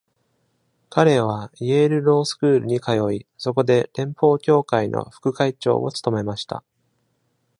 [0.89, 6.63] 彼はイェール・ロー・スクールに通い、そこで連邦協会の副会長を務めました。